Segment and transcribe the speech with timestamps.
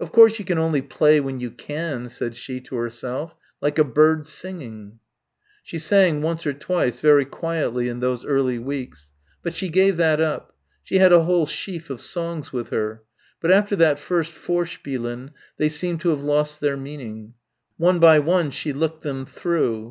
[0.00, 3.84] "Of course you can only 'play when you can,'" said she to herself, "like a
[3.84, 4.98] bird singing."
[5.62, 9.10] She sang once or twice, very quietly, in those early weeks.
[9.42, 10.56] But she gave that up.
[10.82, 13.02] She had a whole sheaf of songs with her.
[13.42, 17.34] But after that first Vorspielen they seemed to have lost their meaning.
[17.76, 19.90] One by one she looked them through.